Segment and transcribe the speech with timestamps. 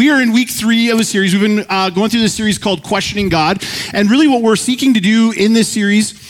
[0.00, 1.34] We are in week three of a series.
[1.34, 3.62] We've been uh, going through this series called Questioning God.
[3.92, 6.29] And really, what we're seeking to do in this series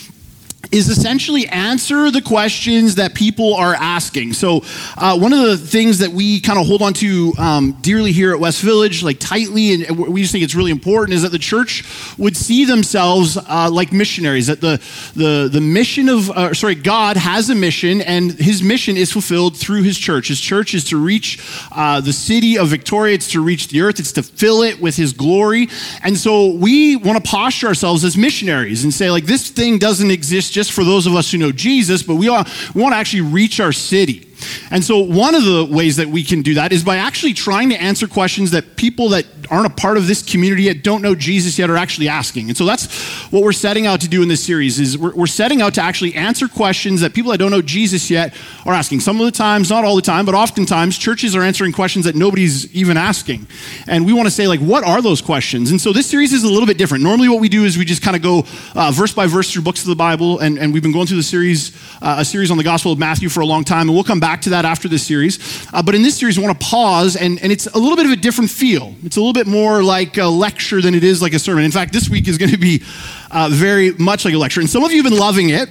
[0.71, 4.33] is essentially answer the questions that people are asking.
[4.33, 4.63] So,
[4.97, 8.33] uh, one of the things that we kind of hold on to um, dearly here
[8.33, 11.39] at West Village, like tightly, and we just think it's really important, is that the
[11.39, 11.83] church
[12.17, 14.47] would see themselves uh, like missionaries.
[14.47, 14.81] That the
[15.15, 19.57] the the mission of uh, sorry, God has a mission, and His mission is fulfilled
[19.57, 20.29] through His church.
[20.29, 21.39] His church is to reach
[21.71, 23.15] uh, the city of Victoria.
[23.15, 23.99] It's to reach the earth.
[23.99, 25.67] It's to fill it with His glory.
[26.01, 30.11] And so, we want to posture ourselves as missionaries and say, like, this thing doesn't
[30.11, 32.97] exist just for those of us who know Jesus, but we, are, we want to
[32.97, 34.30] actually reach our city.
[34.69, 37.69] And so, one of the ways that we can do that is by actually trying
[37.69, 41.13] to answer questions that people that aren't a part of this community yet, don't know
[41.13, 42.49] Jesus yet, are actually asking.
[42.49, 42.91] And so, that's
[43.31, 44.79] what we're setting out to do in this series.
[44.79, 48.09] Is we're, we're setting out to actually answer questions that people that don't know Jesus
[48.09, 48.33] yet
[48.65, 49.01] are asking.
[49.01, 52.15] Some of the times, not all the time, but oftentimes, churches are answering questions that
[52.15, 53.47] nobody's even asking.
[53.87, 55.71] And we want to say, like, what are those questions?
[55.71, 57.03] And so, this series is a little bit different.
[57.03, 58.45] Normally, what we do is we just kind of go
[58.75, 61.17] uh, verse by verse through books of the Bible, and, and we've been going through
[61.17, 63.93] the series, uh, a series on the Gospel of Matthew for a long time, and
[63.93, 65.67] we'll come back back to that after this series.
[65.73, 68.05] Uh, but in this series, I want to pause, and, and it's a little bit
[68.05, 68.95] of a different feel.
[69.03, 71.65] It's a little bit more like a lecture than it is like a sermon.
[71.65, 72.81] In fact, this week is going to be
[73.29, 74.61] uh, very much like a lecture.
[74.61, 75.67] And some of you have been loving it.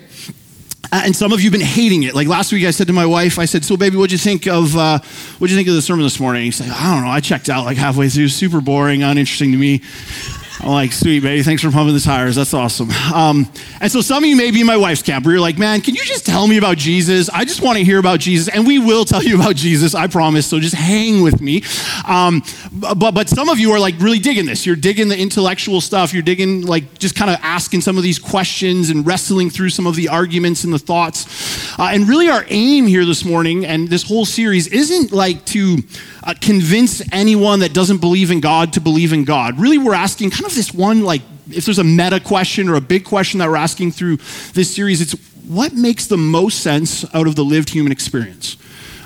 [0.92, 2.14] Uh, and some of you have been hating it.
[2.14, 4.46] Like last week, I said to my wife, I said, "So, baby, what'd you think
[4.46, 4.98] of uh,
[5.38, 7.10] what'd you think of the sermon this morning?" He said, "I don't know.
[7.10, 8.28] I checked out like halfway through.
[8.28, 9.82] Super boring, uninteresting to me."
[10.62, 11.42] I'm like, sweet, baby.
[11.42, 12.36] Thanks for pumping the tires.
[12.36, 12.90] That's awesome.
[13.14, 15.56] Um, and so some of you may be in my wife's camp where you're like,
[15.56, 17.30] man, can you just tell me about Jesus?
[17.30, 18.48] I just want to hear about Jesus.
[18.48, 20.46] And we will tell you about Jesus, I promise.
[20.46, 21.62] So just hang with me.
[22.06, 24.66] Um, but, but some of you are like really digging this.
[24.66, 26.12] You're digging the intellectual stuff.
[26.12, 29.86] You're digging, like, just kind of asking some of these questions and wrestling through some
[29.86, 31.78] of the arguments and the thoughts.
[31.78, 35.78] Uh, and really, our aim here this morning and this whole series isn't like to
[36.22, 39.58] uh, convince anyone that doesn't believe in God to believe in God.
[39.58, 42.80] Really, we're asking kind of this one, like, if there's a meta question or a
[42.80, 44.16] big question that we're asking through
[44.54, 45.12] this series, it's
[45.46, 48.56] what makes the most sense out of the lived human experience?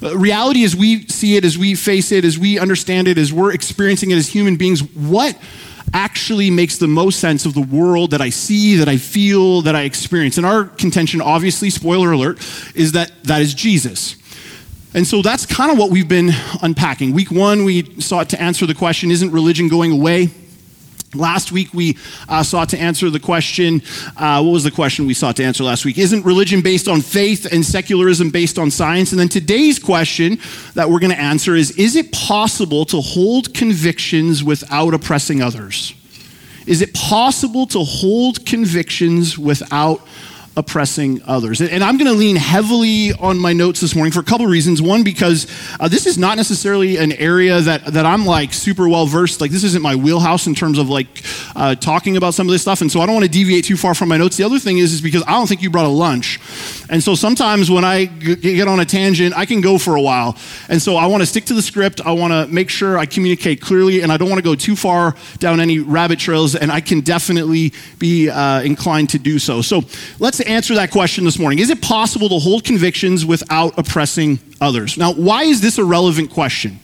[0.03, 3.33] Uh, reality as we see it, as we face it, as we understand it, as
[3.33, 5.39] we're experiencing it as human beings, what
[5.95, 9.75] actually makes the most sense of the world that I see, that I feel, that
[9.75, 10.37] I experience?
[10.37, 12.39] And our contention, obviously, spoiler alert,
[12.75, 14.17] is that that is Jesus.
[14.93, 16.31] And so that's kind of what we've been
[16.63, 17.13] unpacking.
[17.13, 20.29] Week one, we sought to answer the question Isn't religion going away?
[21.15, 21.97] Last week, we
[22.29, 23.83] uh, sought to answer the question
[24.17, 25.99] uh, what was the question we sought to answer last week?
[25.99, 29.13] Isn't religion based on faith and secularism based on science?
[29.13, 30.39] And then today's question
[30.75, 35.95] that we're going to answer is Is it possible to hold convictions without oppressing others?
[36.67, 40.07] Is it possible to hold convictions without
[40.57, 41.61] oppressing others.
[41.61, 44.53] And I'm going to lean heavily on my notes this morning for a couple of
[44.53, 44.81] reasons.
[44.81, 45.47] One, because
[45.81, 49.41] uh, this is not necessarily an area that, that I'm like super well versed.
[49.41, 51.07] Like, this isn't my wheelhouse in terms of like
[51.57, 52.81] uh, talking about some of this stuff.
[52.81, 54.37] And so I don't want to deviate too far from my notes.
[54.37, 56.39] The other thing is, is because I don't think you brought a lunch.
[56.91, 60.01] And so sometimes when I g- get on a tangent, I can go for a
[60.03, 60.37] while.
[60.69, 62.01] And so I want to stick to the script.
[62.05, 64.77] I want to make sure I communicate clearly, and I don't want to go too
[64.77, 66.55] far down any rabbit trails.
[66.55, 69.63] And I can definitely be uh, inclined to do so.
[69.63, 69.83] So
[70.19, 71.59] let's answer that question this morning.
[71.59, 74.97] Is it possible to hold convictions without oppressing others?
[74.97, 76.81] Now, why is this a relevant question?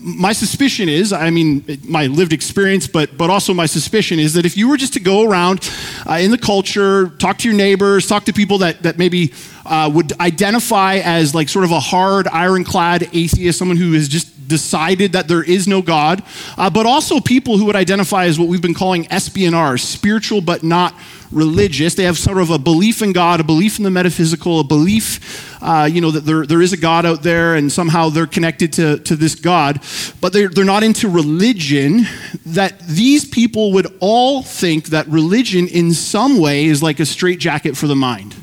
[0.00, 4.44] My suspicion is, I mean, my lived experience, but, but also my suspicion is that
[4.44, 5.70] if you were just to go around
[6.08, 9.32] uh, in the culture, talk to your neighbors, talk to people that, that maybe
[9.66, 14.33] uh, would identify as like sort of a hard, ironclad atheist, someone who is just
[14.46, 16.22] decided that there is no God,
[16.56, 20.62] uh, but also people who would identify as what we've been calling SBNR, spiritual but
[20.62, 20.94] not
[21.30, 21.94] religious.
[21.94, 25.60] They have sort of a belief in God, a belief in the metaphysical, a belief,
[25.62, 28.72] uh, you know, that there, there is a God out there and somehow they're connected
[28.74, 29.80] to, to this God,
[30.20, 32.06] but they're, they're not into religion,
[32.46, 37.76] that these people would all think that religion in some way is like a straitjacket
[37.76, 38.34] for the mind.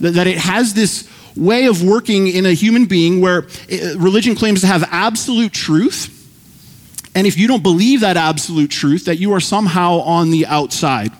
[0.00, 4.34] That, that it has this way of working in a human being where uh, religion
[4.34, 6.16] claims to have absolute truth.
[7.14, 11.12] And if you don't believe that absolute truth, that you are somehow on the outside.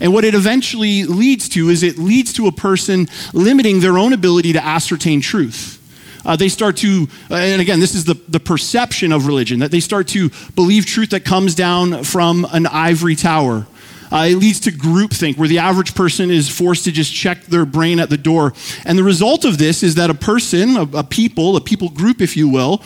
[0.00, 4.12] And what it eventually leads to is it leads to a person limiting their own
[4.12, 5.76] ability to ascertain truth.
[6.24, 9.70] Uh, they start to, uh, and again, this is the, the perception of religion, that
[9.70, 13.66] they start to believe truth that comes down from an ivory tower.
[14.10, 17.66] Uh, it leads to groupthink, where the average person is forced to just check their
[17.66, 18.54] brain at the door.
[18.84, 22.20] And the result of this is that a person, a, a people, a people group,
[22.20, 22.82] if you will,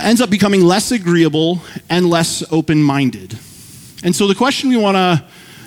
[0.00, 1.60] ends up becoming less agreeable
[1.90, 3.38] and less open minded.
[4.04, 5.24] And so the question we want to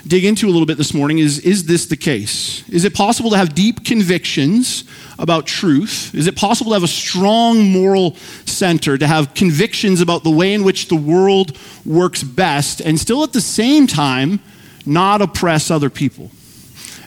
[0.07, 2.67] dig into a little bit this morning is is this the case?
[2.69, 4.83] Is it possible to have deep convictions
[5.17, 6.13] about truth?
[6.13, 8.15] Is it possible to have a strong moral
[8.45, 13.23] center, to have convictions about the way in which the world works best, and still
[13.23, 14.39] at the same time
[14.85, 16.31] not oppress other people?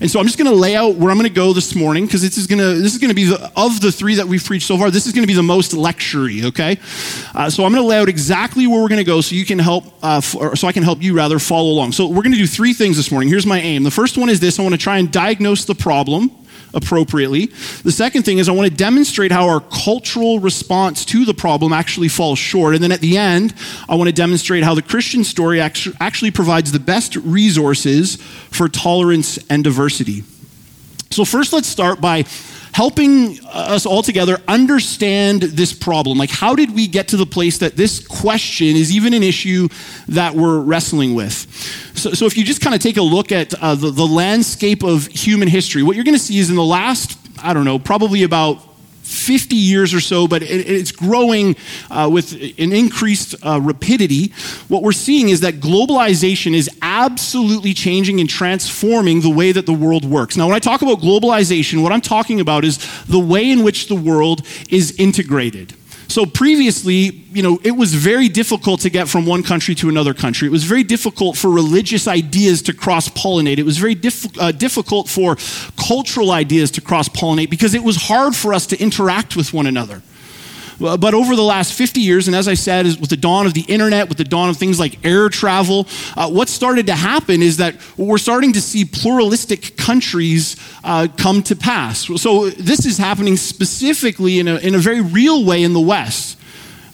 [0.00, 2.06] And so I'm just going to lay out where I'm going to go this morning
[2.06, 4.26] because this is going to this is going to be the, of the three that
[4.26, 4.90] we've preached so far.
[4.90, 6.44] This is going to be the most lectury.
[6.44, 6.78] Okay,
[7.34, 9.44] uh, so I'm going to lay out exactly where we're going to go so you
[9.44, 11.92] can help, uh, f- so I can help you rather follow along.
[11.92, 13.28] So we're going to do three things this morning.
[13.28, 13.82] Here's my aim.
[13.82, 16.30] The first one is this: I want to try and diagnose the problem
[16.74, 17.46] appropriately.
[17.82, 21.72] The second thing is I want to demonstrate how our cultural response to the problem
[21.72, 22.74] actually falls short.
[22.74, 23.54] And then at the end,
[23.88, 29.38] I want to demonstrate how the Christian story actually provides the best resources for tolerance
[29.50, 30.24] and diversity.
[31.10, 32.24] So, first, let's start by
[32.78, 36.16] helping us all together understand this problem.
[36.16, 39.66] Like, how did we get to the place that this question is even an issue
[40.06, 41.34] that we're wrestling with?
[41.96, 44.84] So, so if you just kind of take a look at uh, the, the landscape
[44.84, 47.80] of human history, what you're going to see is in the last, I don't know,
[47.80, 48.62] probably about
[49.08, 51.56] 50 years or so, but it, it's growing
[51.90, 54.32] uh, with an increased uh, rapidity.
[54.68, 59.72] What we're seeing is that globalization is absolutely changing and transforming the way that the
[59.72, 60.36] world works.
[60.36, 63.88] Now, when I talk about globalization, what I'm talking about is the way in which
[63.88, 65.74] the world is integrated.
[66.08, 70.14] So previously, you know, it was very difficult to get from one country to another
[70.14, 70.48] country.
[70.48, 73.58] It was very difficult for religious ideas to cross pollinate.
[73.58, 75.36] It was very diff- uh, difficult for
[75.76, 79.66] cultural ideas to cross pollinate because it was hard for us to interact with one
[79.66, 80.02] another.
[80.78, 83.62] But over the last 50 years, and as I said, with the dawn of the
[83.62, 87.56] internet, with the dawn of things like air travel, uh, what started to happen is
[87.56, 92.08] that we're starting to see pluralistic countries uh, come to pass.
[92.20, 96.38] So this is happening specifically in a, in a very real way in the West.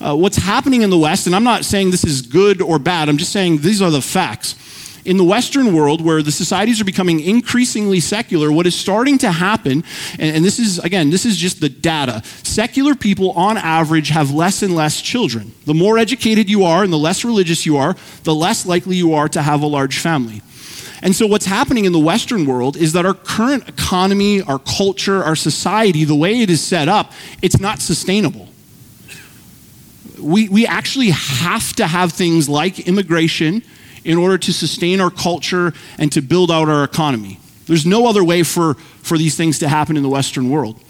[0.01, 3.09] Uh, what's happening in the West, and I'm not saying this is good or bad,
[3.09, 4.55] I'm just saying these are the facts
[5.05, 9.31] in the Western world, where the societies are becoming increasingly secular, what is starting to
[9.31, 9.85] happen,
[10.19, 12.23] and, and, this is, again, this is just the data.
[12.43, 15.53] Secular people, on average, have less and less children.
[15.67, 19.15] The more educated you are and the less religious you are, the less likely you
[19.15, 20.43] are to have a large family.
[21.03, 25.23] And so, what's happening in the Western world is that our current economy, our culture,
[25.23, 27.13] our society, the way it is set up,
[27.43, 28.49] it's not sustainable.
[30.19, 33.63] We, we actually have to have things like immigration
[34.05, 37.39] in order to sustain our culture and to build out our economy.
[37.67, 40.81] There's no other way for, for these things to happen in the Western world.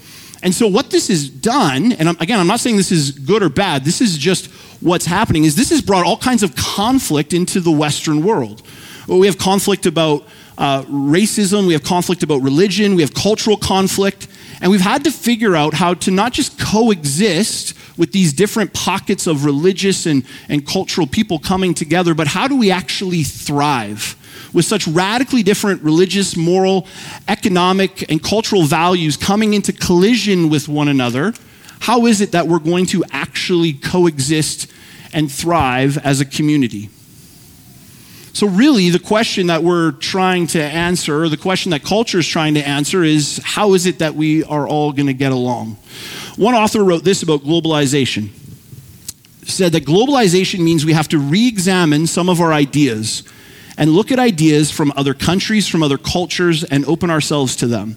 [0.43, 3.49] And so, what this has done, and again, I'm not saying this is good or
[3.49, 4.47] bad, this is just
[4.79, 8.61] what's happening, is this has brought all kinds of conflict into the Western world.
[9.07, 10.27] We have conflict about
[10.57, 14.27] uh, racism, we have conflict about religion, we have cultural conflict,
[14.61, 19.27] and we've had to figure out how to not just coexist with these different pockets
[19.27, 24.15] of religious and, and cultural people coming together, but how do we actually thrive?
[24.53, 26.87] With such radically different religious, moral,
[27.27, 31.33] economic, and cultural values coming into collision with one another,
[31.79, 34.71] how is it that we're going to actually coexist
[35.13, 36.89] and thrive as a community?
[38.35, 42.27] So, really, the question that we're trying to answer, or the question that culture is
[42.27, 45.77] trying to answer, is how is it that we are all going to get along?
[46.35, 48.31] One author wrote this about globalization.
[49.45, 53.23] Said that globalization means we have to re examine some of our ideas
[53.77, 57.95] and look at ideas from other countries, from other cultures, and open ourselves to them.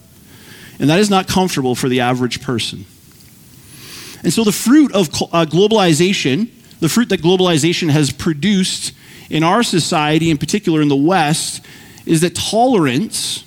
[0.79, 2.85] And that is not comfortable for the average person.
[4.23, 8.93] And so, the fruit of uh, globalization, the fruit that globalization has produced
[9.30, 11.64] in our society, in particular in the West,
[12.06, 13.44] is that tolerance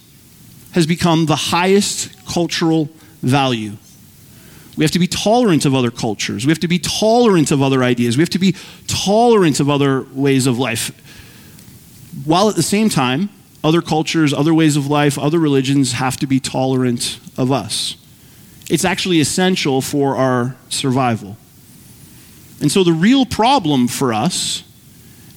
[0.74, 2.90] has become the highest cultural
[3.22, 3.74] value.
[4.78, 6.46] We have to be tolerant of other cultures.
[6.46, 8.18] We have to be tolerant of other ideas.
[8.18, 8.56] We have to be
[8.88, 10.92] tolerant of other ways of life.
[12.26, 13.30] While at the same time,
[13.64, 17.96] other cultures, other ways of life, other religions have to be tolerant of us.
[18.70, 21.36] It's actually essential for our survival.
[22.62, 24.64] And so the real problem for us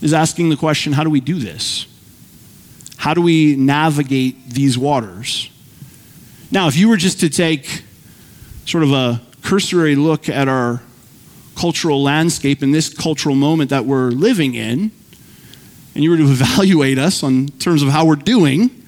[0.04, 1.87] is asking the question how do we do this?
[2.99, 5.50] How do we navigate these waters?
[6.50, 7.82] Now, if you were just to take
[8.66, 10.82] sort of a cursory look at our
[11.56, 14.90] cultural landscape in this cultural moment that we're living in,
[15.94, 18.84] and you were to evaluate us on terms of how we're doing,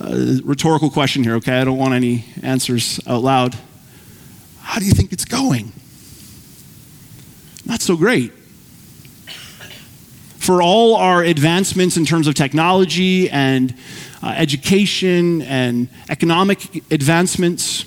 [0.00, 1.60] uh, rhetorical question here, okay?
[1.60, 3.56] I don't want any answers out loud.
[4.62, 5.72] How do you think it's going?
[7.64, 8.32] Not so great.
[10.48, 13.74] For all our advancements in terms of technology and
[14.22, 17.84] uh, education and economic advancements,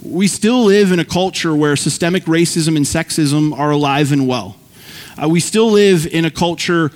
[0.00, 4.54] we still live in a culture where systemic racism and sexism are alive and well.
[5.20, 6.92] Uh, we still live in a culture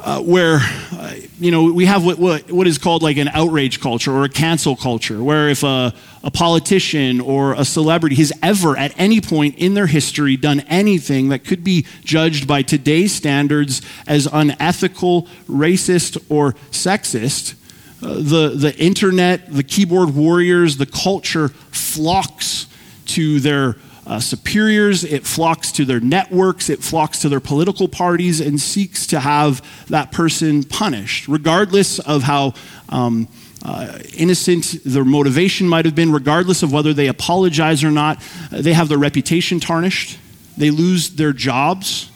[0.00, 0.58] uh, where
[0.92, 4.24] uh, you know we have what, what, what is called like an outrage culture or
[4.24, 9.20] a cancel culture where if a, a politician or a celebrity has ever at any
[9.20, 15.22] point in their history done anything that could be judged by today's standards as unethical
[15.48, 17.54] racist or sexist
[18.00, 22.66] uh, the, the internet the keyboard warriors the culture flocks
[23.04, 23.76] to their
[24.08, 29.06] uh, superiors, it flocks to their networks, it flocks to their political parties, and seeks
[29.08, 32.54] to have that person punished, regardless of how.
[32.88, 33.28] Um,
[33.60, 38.22] uh, innocent their motivation might have been, regardless of whether they apologize or not.
[38.52, 40.16] Uh, they have their reputation tarnished.
[40.56, 42.08] They lose their jobs,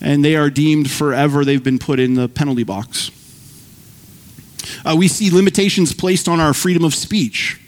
[0.00, 1.44] and they are deemed forever.
[1.44, 3.10] They've been put in the penalty box.
[4.86, 7.60] Uh, we see limitations placed on our freedom of speech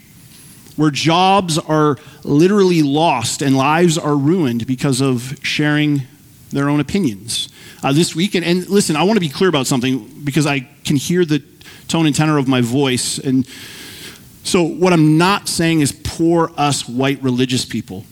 [0.76, 6.02] where jobs are literally lost and lives are ruined because of sharing
[6.50, 7.48] their own opinions.
[7.82, 10.60] Uh, this week, and, and listen, I want to be clear about something because I
[10.84, 11.42] can hear the
[11.88, 13.18] tone and tenor of my voice.
[13.18, 13.46] And
[14.42, 18.04] so, what I'm not saying is poor us white religious people.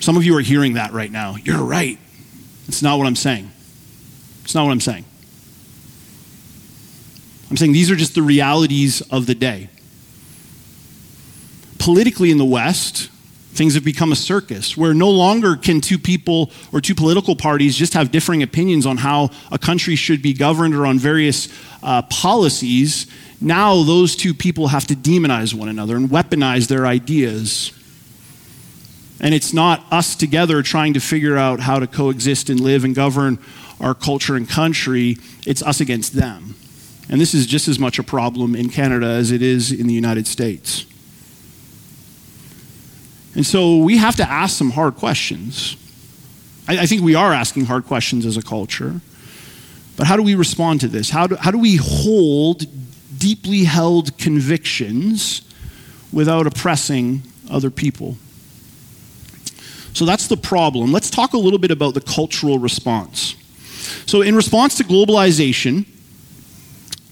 [0.00, 1.36] Some of you are hearing that right now.
[1.36, 1.98] You're right.
[2.66, 3.50] It's not what I'm saying.
[4.42, 5.04] It's not what I'm saying.
[7.50, 9.68] I'm saying these are just the realities of the day
[11.82, 13.10] politically in the West,
[13.54, 17.76] things have become a circus where no longer can two people or two political parties
[17.76, 21.48] just have differing opinions on how a country should be governed or on various
[21.82, 23.08] uh, policies.
[23.40, 27.72] Now, those two people have to demonize one another and weaponize their ideas.
[29.20, 32.94] And it's not us together trying to figure out how to coexist and live and
[32.94, 33.40] govern
[33.80, 36.54] our culture and country, it's us against them.
[37.08, 39.94] And this is just as much a problem in Canada as it is in the
[39.94, 40.86] United States.
[43.34, 45.76] And so we have to ask some hard questions.
[46.68, 49.00] I, I, think we are asking hard questions as a culture.
[49.96, 51.10] But how do we respond to this?
[51.10, 52.64] How do, how do we hold
[53.18, 55.42] deeply held convictions
[56.12, 58.16] without oppressing other people?
[59.94, 60.92] So that's the problem.
[60.92, 63.36] Let's talk a little bit about the cultural response.
[64.06, 65.86] So, in response to globalization,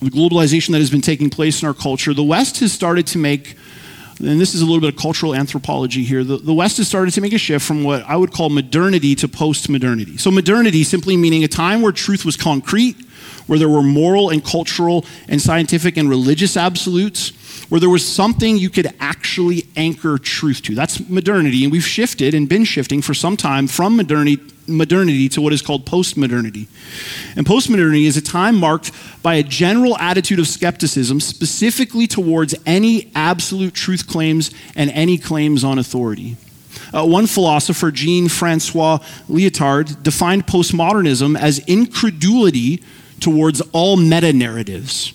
[0.01, 3.19] the globalization that has been taking place in our culture, the West has started to
[3.19, 3.57] make
[4.21, 7.13] and this is a little bit of cultural anthropology here, the, the West has started
[7.15, 10.19] to make a shift from what I would call modernity to post modernity.
[10.19, 12.97] So, modernity simply meaning a time where truth was concrete,
[13.51, 17.31] where there were moral and cultural and scientific and religious absolutes,
[17.69, 20.77] where there was something you could actually anchor truth to.
[20.77, 21.65] That's modernity.
[21.65, 25.63] And we've shifted and been shifting for some time from modernity, modernity to what is
[25.63, 26.69] called postmodernity.
[27.37, 33.11] And postmodernity is a time marked by a general attitude of skepticism, specifically towards any
[33.17, 36.37] absolute truth claims and any claims on authority.
[36.95, 42.81] Uh, one philosopher, Jean Francois Lyotard, defined postmodernism as incredulity
[43.21, 45.15] towards all meta narratives.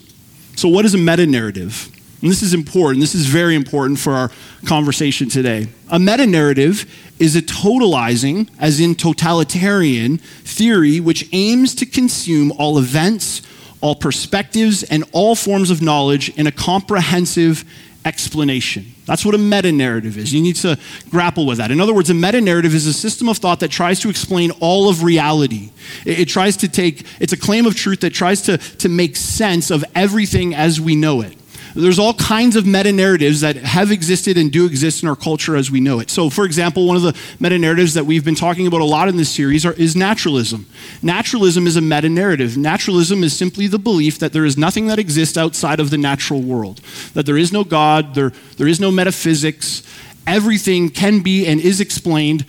[0.55, 1.91] So, what is a meta narrative?
[2.21, 3.01] And this is important.
[3.01, 4.31] This is very important for our
[4.65, 5.67] conversation today.
[5.89, 12.77] A meta narrative is a totalizing, as in totalitarian, theory which aims to consume all
[12.77, 13.41] events,
[13.81, 17.63] all perspectives, and all forms of knowledge in a comprehensive
[18.05, 18.85] explanation.
[19.05, 20.31] That's what a meta narrative is.
[20.31, 21.71] You need to grapple with that.
[21.71, 24.51] In other words, a meta narrative is a system of thought that tries to explain
[24.59, 25.71] all of reality.
[26.05, 29.15] It, it, tries to take, it's a claim of truth that tries to, to make
[29.15, 31.35] sense of everything as we know it.
[31.75, 35.57] There's all kinds of meta narratives that have existed and do exist in our culture
[35.57, 36.09] as we know it.
[36.09, 39.09] So, for example, one of the meta narratives that we've been talking about a lot
[39.09, 40.67] in this series are, is naturalism.
[41.01, 42.55] Naturalism is a meta narrative.
[42.55, 46.41] Naturalism is simply the belief that there is nothing that exists outside of the natural
[46.41, 46.79] world,
[47.13, 49.83] that there is no God, there, there is no metaphysics.
[50.25, 52.45] Everything can be and is explained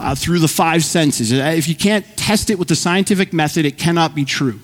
[0.00, 1.32] uh, through the five senses.
[1.32, 4.58] If you can't test it with the scientific method, it cannot be true.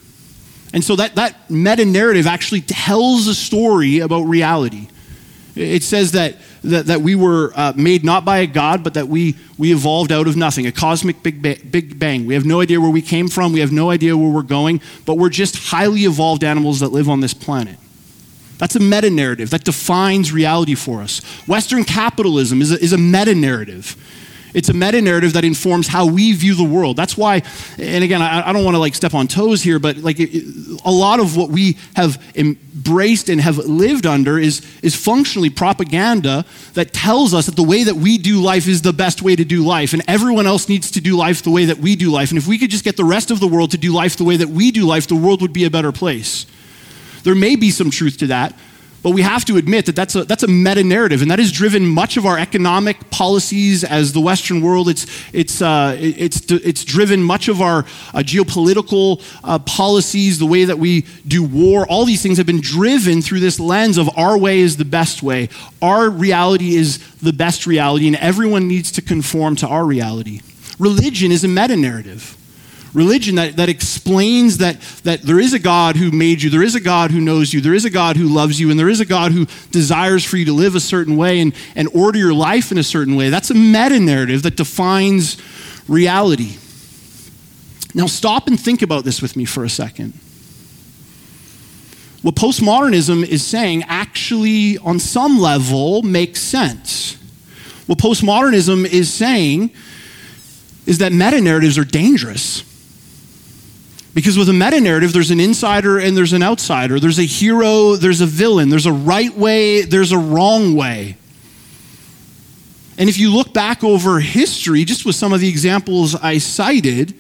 [0.73, 4.89] And so that, that meta narrative actually tells a story about reality.
[5.55, 9.09] It says that, that, that we were uh, made not by a God, but that
[9.09, 12.27] we, we evolved out of nothing, a cosmic big, ba- big bang.
[12.27, 14.83] We have no idea where we came from, we have no idea where we're going,
[15.07, 17.79] but we're just highly evolved animals that live on this planet.
[18.59, 21.21] That's a meta narrative that defines reality for us.
[21.47, 23.97] Western capitalism is a, is a meta narrative.
[24.55, 26.97] It's a meta narrative that informs how we view the world.
[26.97, 27.43] That's why,
[27.79, 30.45] and again, I, I don't want to like step on toes here, but like it,
[30.85, 36.45] a lot of what we have embraced and have lived under is, is functionally propaganda
[36.75, 39.45] that tells us that the way that we do life is the best way to
[39.45, 42.31] do life, and everyone else needs to do life the way that we do life.
[42.31, 44.25] And if we could just get the rest of the world to do life the
[44.25, 46.47] way that we do life, the world would be a better place.
[47.23, 48.55] There may be some truth to that,
[49.07, 51.53] But we have to admit that that's a, that's a meta narrative, and that has
[51.53, 54.89] driven much of our economic policies as the Western world.
[54.89, 60.65] It's, it's, uh, it's, it's driven much of our uh, geopolitical uh, policies, the way
[60.65, 61.87] that we do war.
[61.89, 65.23] All these things have been driven through this lens of our way is the best
[65.23, 70.41] way, our reality is the best reality, and everyone needs to conform to our reality.
[70.81, 72.37] Religion is a meta narrative
[72.97, 76.75] religion that, that explains that, that there is a God who made you, there is
[76.75, 79.01] a God who knows you, there is a God who loves you, and there is
[79.01, 82.33] a God who desires for you to live a certain way and, and order your
[82.33, 83.29] life in a certain way.
[83.29, 85.37] That's a meta narrative that defines
[85.87, 86.57] reality.
[87.95, 90.15] Now, stop and think about this with me for a second.
[92.23, 97.19] What postmodernism is saying actually, on some level, makes sense.
[97.87, 99.71] What postmodernism is saying
[100.87, 102.65] is that meta narratives are dangerous.
[104.17, 106.99] Because with a meta narrative, there's an insider and there's an outsider.
[106.99, 108.71] There's a hero, there's a villain.
[108.71, 111.19] There's a right way, there's a wrong way.
[112.97, 117.13] And if you look back over history, just with some of the examples I cited,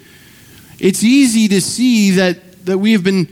[0.79, 3.29] it's easy to see that, that we have been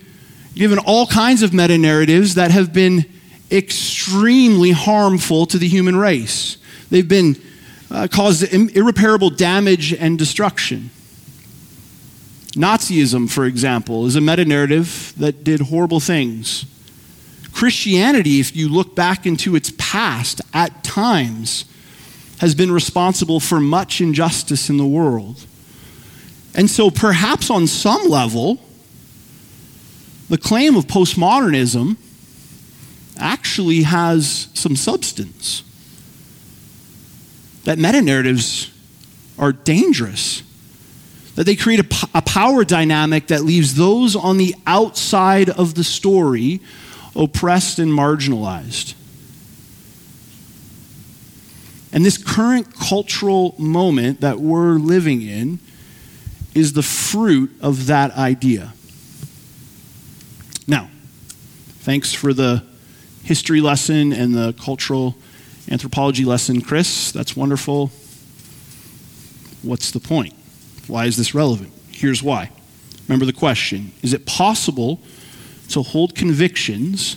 [0.55, 3.07] given all kinds of meta narratives that have been
[3.51, 6.59] extremely harmful to the human race.
[6.91, 7.41] They've been
[7.91, 10.91] uh, caused irreparable damage and destruction.
[12.55, 16.67] Nazism, for example, is a meta narrative that did horrible things.
[17.53, 21.65] Christianity, if you look back into its past, at times
[22.39, 25.47] has been responsible for much injustice in the world.
[26.55, 28.61] And so, perhaps on some level,
[30.29, 31.97] the claim of postmodernism
[33.17, 35.63] actually has some substance.
[37.65, 38.71] That meta narratives
[39.39, 40.43] are dangerous
[41.35, 45.85] that they create a, a power dynamic that leaves those on the outside of the
[45.85, 46.61] story
[47.17, 48.95] oppressed and marginalized.
[51.93, 55.61] And this current cultural moment that we're living in
[56.55, 58.73] is the fruit of that idea.
[60.67, 60.91] Now,
[61.81, 62.65] thanks for the
[63.23, 65.15] history lesson and the cultural
[65.71, 67.13] anthropology lesson, Chris.
[67.13, 67.91] That's wonderful.
[69.63, 70.35] What's the point?
[70.87, 71.73] Why is this relevant?
[71.91, 72.51] Here's why.
[73.09, 75.01] Remember the question Is it possible
[75.69, 77.17] to hold convictions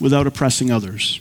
[0.00, 1.20] without oppressing others?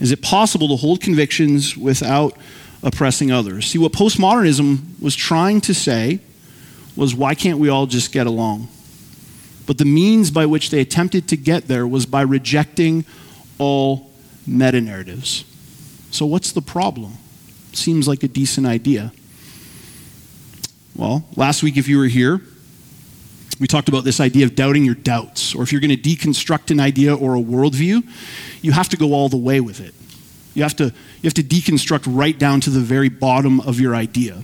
[0.00, 2.36] Is it possible to hold convictions without
[2.82, 3.66] oppressing others?
[3.66, 6.20] See, what postmodernism was trying to say
[6.94, 8.68] was why can't we all just get along?
[9.66, 13.04] But the means by which they attempted to get there was by rejecting
[13.58, 14.10] all
[14.46, 15.44] meta narratives.
[16.10, 17.14] So, what's the problem?
[17.72, 19.12] Seems like a decent idea.
[20.98, 22.40] Well, last week, if you were here,
[23.60, 25.54] we talked about this idea of doubting your doubts.
[25.54, 28.02] Or if you're going to deconstruct an idea or a worldview,
[28.62, 29.94] you have to go all the way with it.
[30.54, 33.94] You have to, you have to deconstruct right down to the very bottom of your
[33.94, 34.42] idea.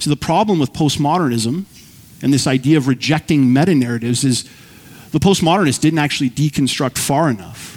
[0.00, 1.64] So, the problem with postmodernism
[2.20, 4.42] and this idea of rejecting meta narratives is
[5.12, 7.75] the postmodernists didn't actually deconstruct far enough.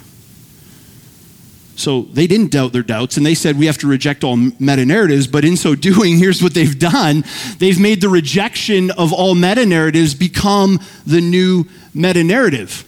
[1.80, 4.84] So they didn't doubt their doubts and they said we have to reject all meta
[4.84, 7.24] narratives, but in so doing, here's what they've done.
[7.58, 11.64] They've made the rejection of all meta narratives become the new
[11.94, 12.84] meta narrative.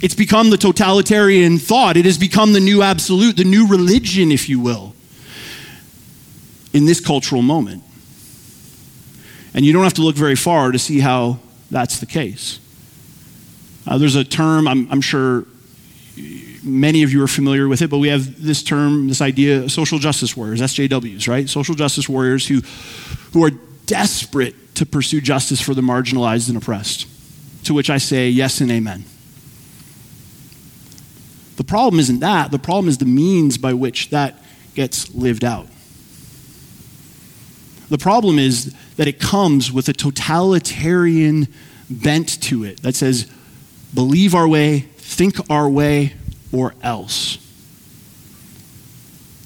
[0.00, 1.96] It's become the totalitarian thought.
[1.96, 4.94] It has become the new absolute, the new religion, if you will,
[6.72, 7.82] in this cultural moment.
[9.54, 11.38] And you don't have to look very far to see how
[11.70, 12.58] that's the case.
[13.86, 15.46] Uh, there's a term, I'm, I'm sure
[16.66, 19.98] many of you are familiar with it, but we have this term, this idea, social
[19.98, 21.48] justice warriors, SJWs, right?
[21.48, 22.60] Social justice warriors who,
[23.32, 23.50] who are
[23.86, 27.06] desperate to pursue justice for the marginalized and oppressed.
[27.64, 29.04] To which I say yes and amen.
[31.56, 34.38] The problem isn't that, the problem is the means by which that
[34.74, 35.66] gets lived out.
[37.88, 41.48] The problem is that it comes with a totalitarian
[41.88, 43.30] bent to it that says,
[43.94, 46.14] believe our way, think our way,
[46.52, 47.38] or else.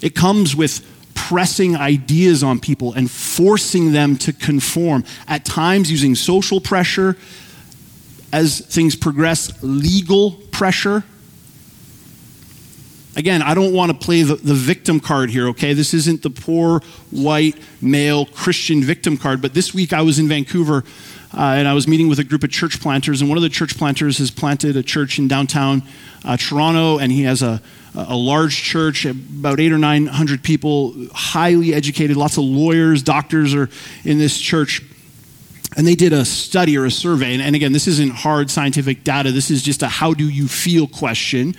[0.02, 6.14] It comes with pressing ideas on people and forcing them to conform, at times using
[6.14, 7.16] social pressure,
[8.32, 11.04] as things progress, legal pressure.
[13.16, 15.72] Again, I don't want to play the, the, victim card here, okay?
[15.72, 20.28] This isn't the poor, white, male, Christian victim card, but this week I was in
[20.28, 20.84] Vancouver
[21.32, 23.48] uh, and I was meeting with a group of church planters, and one of the
[23.48, 25.82] church planters has planted a church in downtown
[26.24, 27.62] uh, Toronto, and he has a,
[27.94, 33.54] a large church, about eight or nine hundred people, highly educated, lots of lawyers, doctors
[33.54, 33.68] are
[34.04, 34.82] in this church.
[35.76, 37.32] and they did a study or a survey.
[37.32, 40.48] And, and again, this isn't hard scientific data, this is just a how do you
[40.48, 41.54] feel question.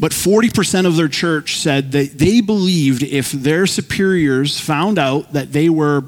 [0.00, 5.52] But 40% of their church said that they believed if their superiors found out that
[5.52, 6.04] they were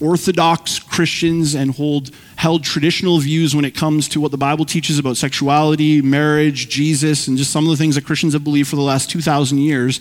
[0.00, 4.98] Orthodox Christians and hold, held traditional views when it comes to what the Bible teaches
[4.98, 8.76] about sexuality, marriage, Jesus, and just some of the things that Christians have believed for
[8.76, 10.00] the last 2,000 years,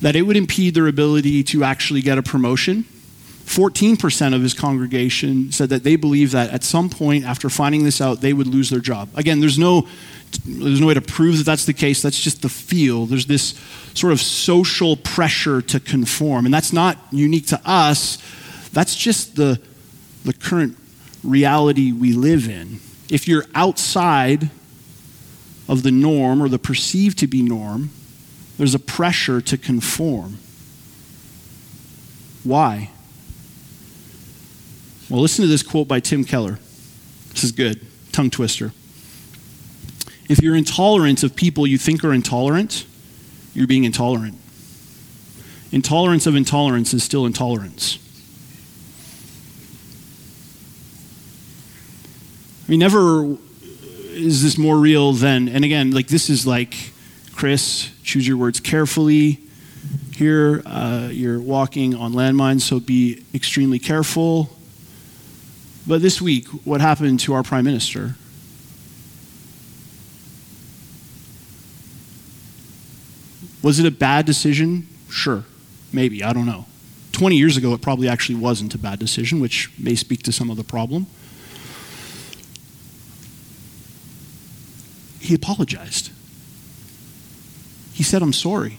[0.00, 2.84] that it would impede their ability to actually get a promotion.
[3.44, 8.00] 14% of his congregation said that they believe that at some point after finding this
[8.00, 9.08] out, they would lose their job.
[9.14, 9.86] Again, there's no,
[10.46, 12.00] there's no way to prove that that's the case.
[12.00, 13.04] That's just the feel.
[13.06, 13.54] There's this
[13.92, 16.46] sort of social pressure to conform.
[16.46, 18.18] And that's not unique to us,
[18.74, 19.60] that's just the,
[20.24, 20.76] the current
[21.22, 22.80] reality we live in.
[23.10, 24.50] If you're outside
[25.68, 27.90] of the norm or the perceived to be norm,
[28.58, 30.38] there's a pressure to conform.
[32.42, 32.90] Why?
[35.08, 36.58] Well, listen to this quote by Tim Keller.
[37.30, 38.72] This is good, tongue twister.
[40.28, 42.86] If you're intolerant of people you think are intolerant,
[43.54, 44.38] you're being intolerant.
[45.72, 47.98] Intolerance of intolerance is still intolerance.
[52.66, 53.36] I mean, never
[54.14, 56.92] is this more real than, and again, like this is like,
[57.34, 59.40] Chris, choose your words carefully.
[60.14, 64.50] Here, uh, you're walking on landmines, so be extremely careful.
[65.86, 68.14] But this week, what happened to our prime minister?
[73.62, 74.86] Was it a bad decision?
[75.10, 75.44] Sure.
[75.92, 76.22] Maybe.
[76.22, 76.64] I don't know.
[77.12, 80.50] 20 years ago, it probably actually wasn't a bad decision, which may speak to some
[80.50, 81.06] of the problem.
[85.24, 86.10] He apologized.
[87.94, 88.76] He said, I'm sorry.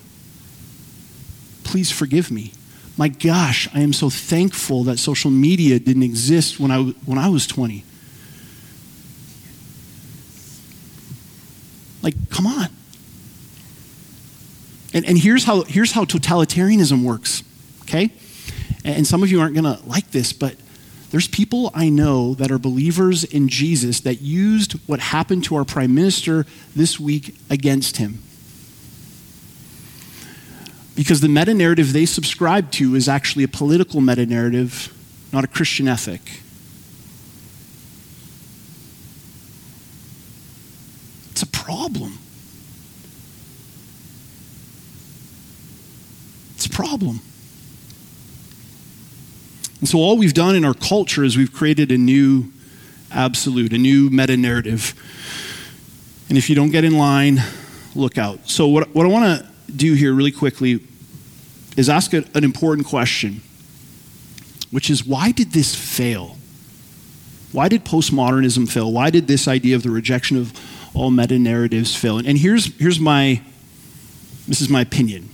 [1.64, 2.52] Please forgive me.
[2.98, 7.30] My gosh, I am so thankful that social media didn't exist when I, when I
[7.30, 7.84] was 20.
[12.04, 12.68] Like, come on.
[14.94, 17.42] And, and here's, how, here's how totalitarianism works,
[17.82, 18.12] okay?
[18.84, 20.56] And some of you aren't going to like this, but
[21.16, 25.64] there's people I know that are believers in Jesus that used what happened to our
[25.64, 28.22] prime minister this week against him.
[30.94, 34.94] Because the meta narrative they subscribe to is actually a political meta narrative,
[35.32, 36.42] not a Christian ethic.
[41.32, 42.18] It's a problem.
[46.56, 47.22] It's a problem.
[49.86, 52.52] And so, all we've done in our culture is we've created a new
[53.12, 54.96] absolute, a new meta narrative.
[56.28, 57.40] And if you don't get in line,
[57.94, 58.50] look out.
[58.50, 60.80] So, what, what I want to do here really quickly
[61.78, 63.42] is ask a, an important question,
[64.72, 66.36] which is why did this fail?
[67.52, 68.92] Why did postmodernism fail?
[68.92, 70.52] Why did this idea of the rejection of
[70.96, 72.18] all meta narratives fail?
[72.18, 73.40] And, and here's, here's my
[74.48, 75.30] this is my opinion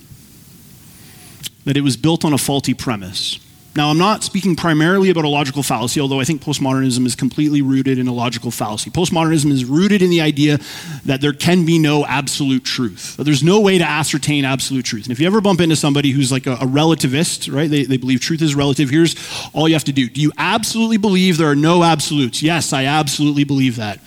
[1.64, 3.38] that it was built on a faulty premise.
[3.74, 7.62] Now, I'm not speaking primarily about a logical fallacy, although I think postmodernism is completely
[7.62, 8.90] rooted in a logical fallacy.
[8.90, 10.58] Postmodernism is rooted in the idea
[11.06, 15.04] that there can be no absolute truth, that there's no way to ascertain absolute truth.
[15.04, 17.96] And if you ever bump into somebody who's like a, a relativist, right, they, they
[17.96, 19.16] believe truth is relative, here's
[19.54, 20.06] all you have to do.
[20.06, 22.42] Do you absolutely believe there are no absolutes?
[22.42, 24.00] Yes, I absolutely believe that.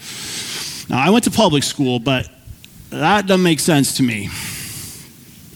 [0.89, 2.29] Now, I went to public school, but
[2.91, 4.29] that doesn't make sense to me.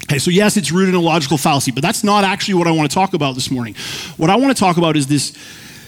[0.10, 2.72] Okay, so yes, it's rooted in a logical fallacy, but that's not actually what I
[2.72, 3.76] want to talk about this morning.
[4.17, 5.38] What I want to talk about is this,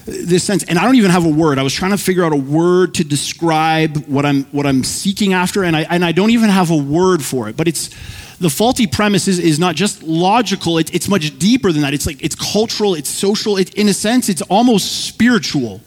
[0.05, 1.57] this sense, and I don't even have a word.
[1.57, 5.33] I was trying to figure out a word to describe what I'm, what I'm seeking
[5.33, 7.89] after, and I, and I don't even have a word for it, but it's
[8.37, 11.95] the faulty premise is, is not just logical, it, it's much deeper than that.
[11.95, 15.81] It's like, it's cultural, it's social, it, in a sense, it's almost spiritual.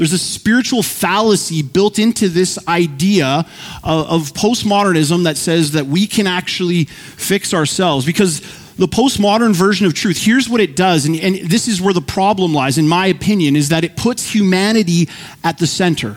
[0.00, 3.44] There's a spiritual fallacy built into this idea
[3.84, 8.06] of, of postmodernism that says that we can actually fix ourselves.
[8.06, 8.40] Because
[8.76, 12.00] the postmodern version of truth here's what it does and, and, this is where the
[12.00, 15.06] problem lies in my opinion is that it puts humanity
[15.44, 16.16] at the center.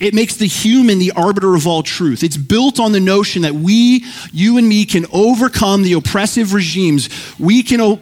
[0.00, 2.24] It makes the human the arbiter of all truth.
[2.24, 7.08] It's built on the notion that we you and me can overcome the oppressive regimes.
[7.38, 8.00] We can o-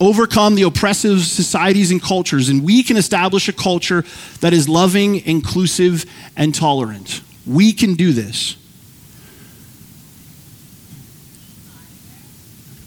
[0.00, 4.04] overcome the oppressive societies and cultures, and we can establish a culture
[4.40, 6.04] that is loving, inclusive,
[6.36, 7.22] and tolerant.
[7.46, 8.56] We can do this.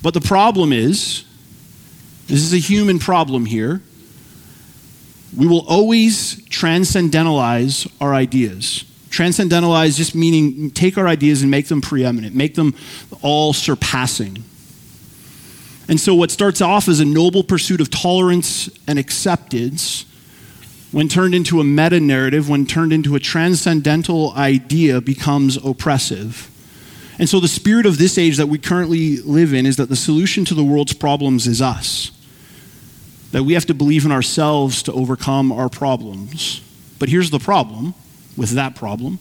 [0.02, 1.26] But the problem is
[2.28, 3.82] this is a human problem here.
[5.36, 8.86] We will always transcendentalize our ideas.
[9.10, 12.76] Transcendentalize just meaning take our ideas and make them preeminent, make them
[13.22, 14.44] all surpassing.
[15.90, 20.06] And so, what starts off as a noble pursuit of tolerance and acceptance
[20.92, 26.50] when turned into a meta narrative, when turned into a transcendental idea, becomes oppressive.
[27.18, 29.96] And so, the spirit of this age that we currently live in is that the
[29.96, 32.12] solution to the world's problems is us.
[33.32, 36.62] That we have to believe in ourselves to overcome our problems.
[37.00, 37.96] But here's the problem
[38.38, 39.18] with that problem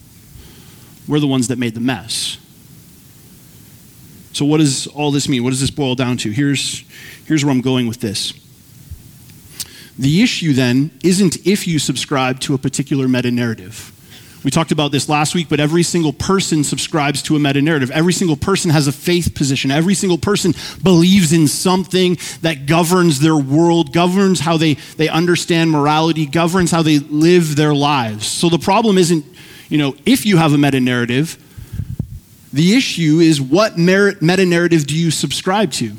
[1.09, 2.37] we're the ones that made the mess.
[4.39, 5.43] So, what does all this mean?
[5.43, 6.31] What does this boil down to?
[6.31, 6.85] Here's,
[7.27, 8.33] here's where I'm going with this.
[9.99, 13.91] The issue then isn't if you subscribe to a particular meta narrative.
[14.45, 17.91] We talked about this last week, but every single person subscribes to a meta narrative.
[17.91, 19.73] Every single person has a faith position.
[19.73, 25.73] Every single person believes in something that governs their world, governs how they, they understand
[25.73, 28.29] morality, governs how they live their lives.
[28.29, 29.25] So the problem isn't,
[29.69, 31.45] you know, if you have a meta narrative,
[32.59, 35.93] the issue is what meta narrative do you subscribe to?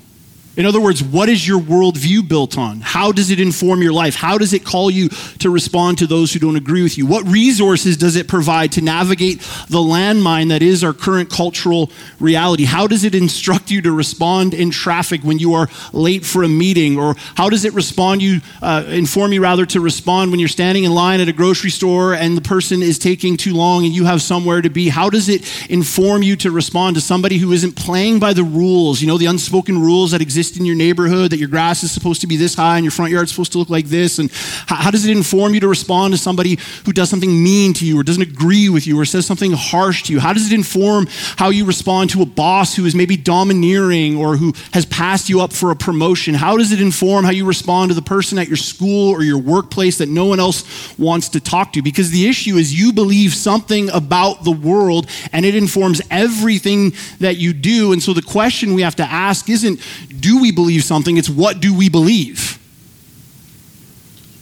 [0.60, 2.82] In other words, what is your worldview built on?
[2.82, 4.14] How does it inform your life?
[4.14, 5.08] How does it call you
[5.40, 7.06] to respond to those who don't agree with you?
[7.06, 12.66] What resources does it provide to navigate the landmine that is our current cultural reality?
[12.66, 16.50] How does it instruct you to respond in traffic when you are late for a
[16.50, 17.00] meeting?
[17.00, 20.84] Or how does it respond you, uh, inform you rather to respond when you're standing
[20.84, 24.04] in line at a grocery store and the person is taking too long and you
[24.04, 24.90] have somewhere to be?
[24.90, 29.00] How does it inform you to respond to somebody who isn't playing by the rules,
[29.00, 31.92] you know, the unspoken rules that exist exist in your neighborhood, that your grass is
[31.92, 34.20] supposed to be this high and your front yard is supposed to look like this?
[34.20, 34.32] And
[34.66, 37.86] how, how does it inform you to respond to somebody who does something mean to
[37.86, 40.20] you or doesn't agree with you or says something harsh to you?
[40.20, 41.08] How does it inform
[41.38, 45.42] how you respond to a boss who is maybe domineering or who has passed you
[45.42, 46.34] up for a promotion?
[46.34, 49.40] How does it inform how you respond to the person at your school or your
[49.40, 51.82] workplace that no one else wants to talk to?
[51.82, 57.38] Because the issue is you believe something about the world and it informs everything that
[57.38, 57.94] you do.
[57.94, 59.80] And so the question we have to ask isn't,
[60.20, 62.58] do we believe something, it's what do we believe?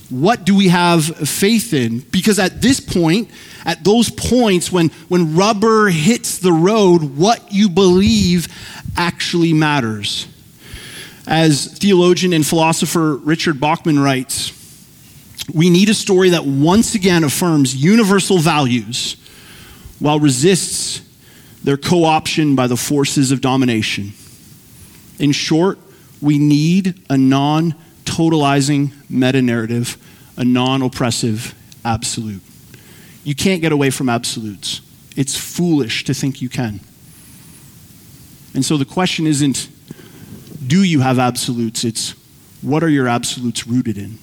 [0.10, 2.00] What do we have faith in?
[2.00, 3.30] Because at this point,
[3.66, 8.48] at those points when, when rubber hits the road, what you believe
[8.96, 10.28] actually matters.
[11.28, 14.54] As theologian and philosopher Richard Bauckham writes,
[15.54, 19.18] we need a story that once again affirms universal values
[20.00, 21.02] while resists
[21.64, 24.14] their co option by the forces of domination.
[25.20, 25.80] In short,
[26.22, 27.76] we need a non
[28.06, 29.98] totalizing meta narrative,
[30.38, 31.54] a non oppressive
[31.84, 32.42] absolute.
[33.24, 34.82] You can't get away from absolutes.
[35.16, 36.80] It's foolish to think you can.
[38.54, 39.70] And so the question isn't,
[40.66, 41.84] do you have absolutes?
[41.84, 42.12] It's,
[42.62, 44.18] what are your absolutes rooted in?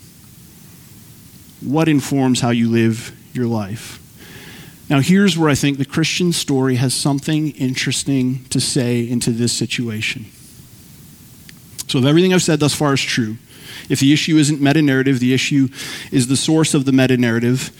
[1.60, 4.00] What informs how you live your life?
[4.90, 9.52] Now, here's where I think the Christian story has something interesting to say into this
[9.52, 10.26] situation.
[11.94, 13.36] So, if everything I've said thus far is true,
[13.88, 15.68] if the issue isn't meta narrative, the issue
[16.10, 17.70] is the source of the meta narrative,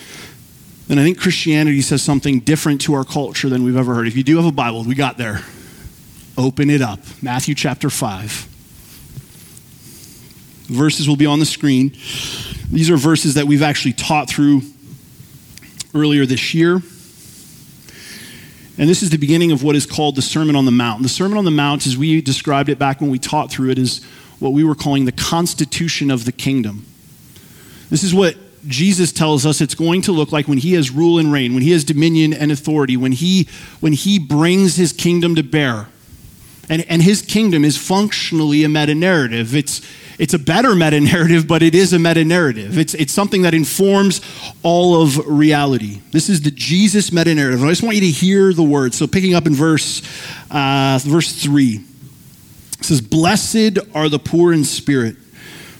[0.86, 4.06] then I think Christianity says something different to our culture than we've ever heard.
[4.06, 5.40] If you do have a Bible, we got there.
[6.38, 7.00] Open it up.
[7.22, 8.30] Matthew chapter 5.
[10.68, 11.90] Verses will be on the screen.
[12.70, 14.62] These are verses that we've actually taught through
[15.92, 16.80] earlier this year.
[18.76, 21.02] And this is the beginning of what is called the Sermon on the Mount.
[21.02, 23.78] The Sermon on the Mount, as we described it back when we taught through it,
[23.78, 24.04] is
[24.40, 26.84] what we were calling the constitution of the kingdom.
[27.88, 31.18] This is what Jesus tells us it's going to look like when he has rule
[31.18, 33.48] and reign, when he has dominion and authority, when he,
[33.80, 35.88] when he brings his kingdom to bear.
[36.68, 39.54] And, and his kingdom is functionally a meta narrative.
[39.54, 39.82] It's,
[40.18, 42.78] it's a better meta narrative, but it is a meta narrative.
[42.78, 44.20] It's, it's something that informs
[44.62, 46.00] all of reality.
[46.10, 47.62] This is the Jesus meta narrative.
[47.62, 48.96] I just want you to hear the words.
[48.96, 50.02] So, picking up in verse,
[50.50, 51.80] uh, verse 3,
[52.78, 55.16] it says, Blessed are the poor in spirit,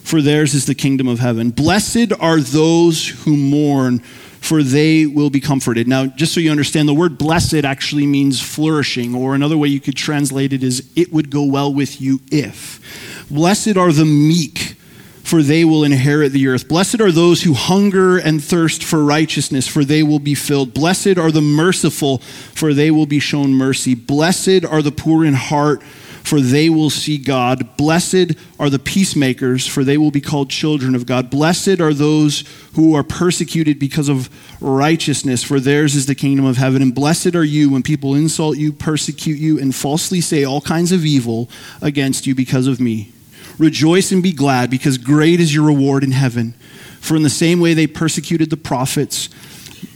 [0.02, 1.50] for theirs is the kingdom of heaven.
[1.50, 4.02] Blessed are those who mourn
[4.44, 5.88] for they will be comforted.
[5.88, 9.80] Now, just so you understand, the word blessed actually means flourishing, or another way you
[9.80, 13.13] could translate it is, it would go well with you if.
[13.30, 14.76] Blessed are the meek,
[15.22, 16.68] for they will inherit the earth.
[16.68, 20.74] Blessed are those who hunger and thirst for righteousness, for they will be filled.
[20.74, 23.94] Blessed are the merciful, for they will be shown mercy.
[23.94, 25.82] Blessed are the poor in heart
[26.24, 27.76] for they will see God.
[27.76, 31.30] Blessed are the peacemakers, for they will be called children of God.
[31.30, 36.56] Blessed are those who are persecuted because of righteousness, for theirs is the kingdom of
[36.56, 36.80] heaven.
[36.80, 40.92] And blessed are you when people insult you, persecute you, and falsely say all kinds
[40.92, 41.50] of evil
[41.82, 43.12] against you because of me.
[43.58, 46.54] Rejoice and be glad, because great is your reward in heaven.
[47.00, 49.28] For in the same way they persecuted the prophets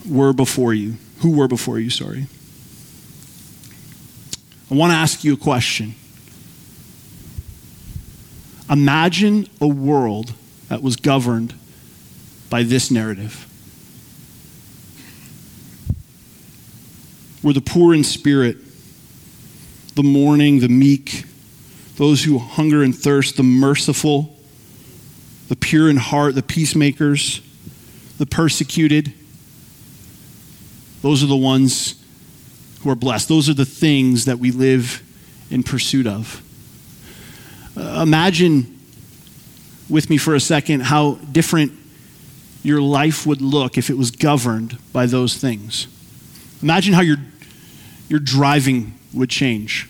[0.06, 2.26] were before you, who were before you, sorry.
[4.70, 5.94] I want to ask you a question.
[8.70, 10.34] Imagine a world
[10.68, 11.54] that was governed
[12.50, 13.46] by this narrative.
[17.42, 18.58] We're the poor in spirit,
[19.94, 21.24] the mourning, the meek,
[21.98, 24.32] those who hunger and thirst, the merciful,
[25.48, 27.40] the pure in heart, the peacemakers,
[28.18, 29.12] the persecuted.
[31.02, 32.00] Those are the ones
[32.80, 33.28] who are blessed.
[33.28, 35.02] Those are the things that we live
[35.50, 36.40] in pursuit of.
[37.76, 38.78] Uh, imagine
[39.90, 41.72] with me for a second how different
[42.62, 45.88] your life would look if it was governed by those things.
[46.62, 47.16] Imagine how your,
[48.08, 49.88] your driving would change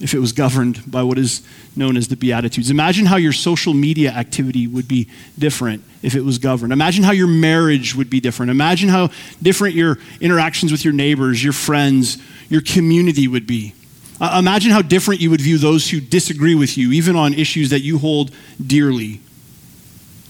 [0.00, 1.42] if it was governed by what is
[1.74, 2.70] known as the Beatitudes.
[2.70, 6.72] Imagine how your social media activity would be different if it was governed.
[6.72, 8.50] Imagine how your marriage would be different.
[8.50, 13.72] Imagine how different your interactions with your neighbors, your friends, your community would be.
[14.20, 17.70] Uh, imagine how different you would view those who disagree with you, even on issues
[17.70, 18.30] that you hold
[18.64, 19.20] dearly,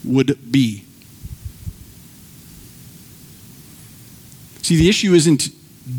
[0.03, 0.83] would be.
[4.61, 5.49] See, the issue isn't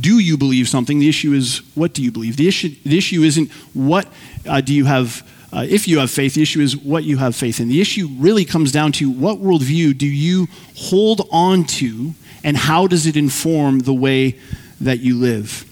[0.01, 0.98] do you believe something?
[0.98, 2.37] The issue is what do you believe?
[2.37, 4.07] The issue, the issue isn't what
[4.46, 6.35] uh, do you have, uh, if you have faith.
[6.35, 7.68] The issue is what you have faith in.
[7.68, 12.87] The issue really comes down to what worldview do you hold on to and how
[12.87, 14.38] does it inform the way
[14.81, 15.64] that you live?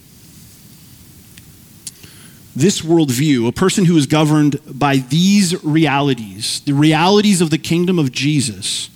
[2.55, 7.99] This worldview, a person who is governed by these realities, the realities of the kingdom
[7.99, 8.89] of Jesus,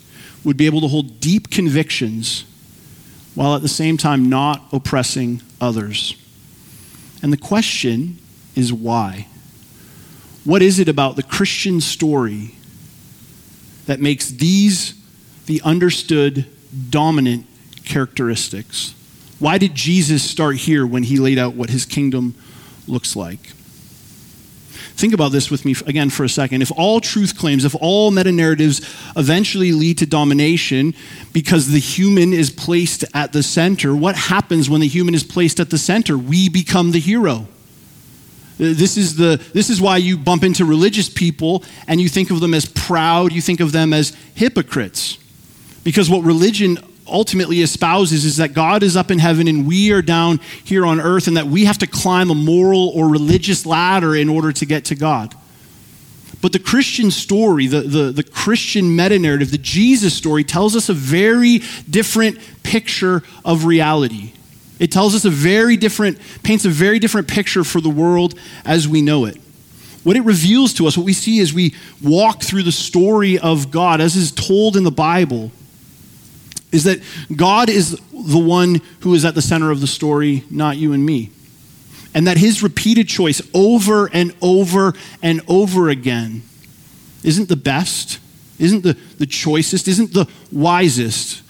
[0.44, 2.46] would be able to hold deep convictions
[3.36, 6.16] while at the same time not oppressing others.
[7.22, 8.18] And the question
[8.56, 9.28] is why?
[10.44, 12.56] What is it about the Christian story
[13.86, 14.96] that makes these
[15.46, 16.46] the understood
[16.90, 17.46] dominant
[17.86, 18.96] characteristics?
[19.40, 22.36] Why did Jesus start here when he laid out what his kingdom
[22.88, 23.54] looks like?
[25.02, 26.62] Think about this with me again for a second.
[26.62, 28.82] If all truth claims, if all meta narratives
[29.18, 30.94] eventually lead to domination
[31.34, 35.60] because the human is placed at the center, what happens when the human is placed
[35.60, 36.20] at the center?
[36.20, 37.48] We become the hero.
[38.60, 42.30] Uh, this is, the, this is why you bump into religious people and you think
[42.30, 45.18] of them as proud, you think of them as hypocrites.
[45.84, 46.78] Because what religion
[47.12, 51.00] ultimately espouses is that God is up in heaven and we are down here on
[51.00, 54.66] earth, and that we have to climb a moral or religious ladder in order to
[54.66, 55.36] get to God.
[56.42, 60.90] But the Christian story, the, the, the Christian meta narrative, the Jesus story, tells us
[60.90, 64.34] a very different picture of reality.
[64.80, 68.34] It tells us a very different, paints a very different picture for the world
[68.66, 69.38] as we know it.
[70.04, 73.70] What it reveals to us, what we see as we walk through the story of
[73.70, 75.52] God, as is told in the Bible,
[76.72, 77.02] is that
[77.36, 81.06] God is the one who is at the center of the story, not you and
[81.06, 81.32] me.
[82.14, 86.44] And that his repeated choice over and over and over again
[87.24, 88.20] isn't the best,
[88.60, 91.42] isn't the, the choicest, isn't the wisest,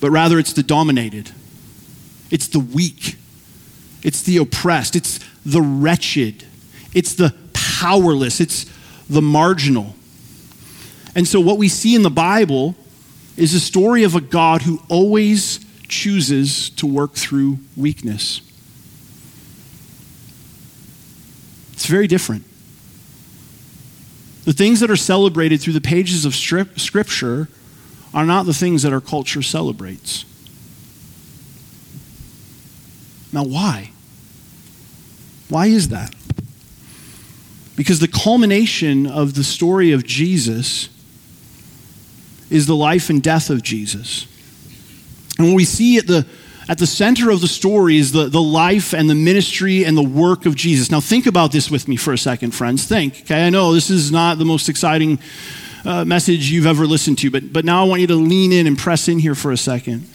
[0.00, 1.30] but rather it's the dominated,
[2.30, 3.16] it's the weak,
[4.02, 6.44] it's the oppressed, it's the wretched,
[6.94, 8.66] it's the powerless, it's
[9.08, 9.94] the marginal.
[11.14, 12.74] And so, what we see in the Bible
[13.36, 18.40] is a story of a God who always chooses to work through weakness.
[21.72, 22.44] It's very different.
[24.44, 27.48] The things that are celebrated through the pages of Scripture
[28.12, 30.24] are not the things that our culture celebrates.
[33.32, 33.90] Now, why?
[35.48, 36.14] Why is that?
[37.74, 40.88] Because the culmination of the story of Jesus
[42.50, 44.26] is the life and death of Jesus.
[45.38, 46.26] And what we see at the
[46.68, 50.02] at the center of the story is the, the life and the ministry and the
[50.02, 50.90] work of Jesus.
[50.90, 52.86] Now, think about this with me for a second, friends.
[52.86, 53.46] Think, okay?
[53.46, 55.18] I know this is not the most exciting
[55.84, 58.66] uh, message you've ever listened to, but, but now I want you to lean in
[58.66, 60.08] and press in here for a second.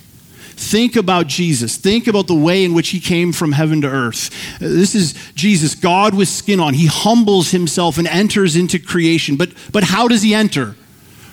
[0.59, 1.77] Think about Jesus.
[1.77, 4.29] Think about the way in which he came from heaven to earth.
[4.59, 6.73] This is Jesus, God with skin on.
[6.73, 9.37] He humbles himself and enters into creation.
[9.37, 10.75] But, but how does he enter?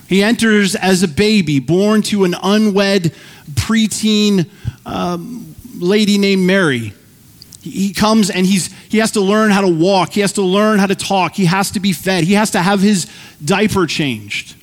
[0.09, 3.13] He enters as a baby, born to an unwed
[3.55, 4.49] preteen
[4.85, 6.93] um, lady named Mary.
[7.61, 10.13] He comes and he's, he has to learn how to walk.
[10.13, 11.35] He has to learn how to talk.
[11.35, 12.25] He has to be fed.
[12.25, 13.11] He has to have his
[13.45, 14.56] diaper changed.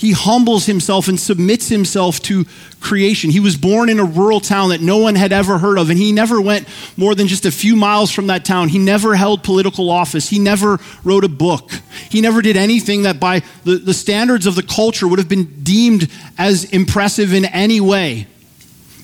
[0.00, 2.46] He humbles himself and submits himself to
[2.80, 3.28] creation.
[3.28, 5.98] He was born in a rural town that no one had ever heard of, and
[5.98, 8.70] he never went more than just a few miles from that town.
[8.70, 10.30] He never held political office.
[10.30, 11.70] He never wrote a book.
[12.08, 15.62] He never did anything that, by the, the standards of the culture, would have been
[15.62, 18.26] deemed as impressive in any way.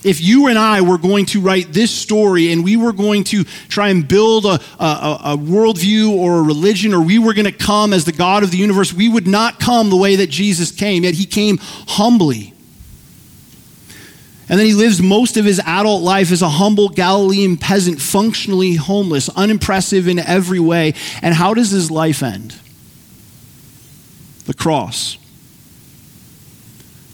[0.07, 3.43] If you and I were going to write this story and we were going to
[3.69, 7.53] try and build a, a, a worldview or a religion, or we were going to
[7.53, 10.71] come as the God of the universe, we would not come the way that Jesus
[10.71, 12.55] came, yet he came humbly.
[14.49, 18.77] And then he lives most of his adult life as a humble Galilean peasant, functionally
[18.77, 20.95] homeless, unimpressive in every way.
[21.21, 22.55] And how does his life end?
[24.45, 25.19] The cross.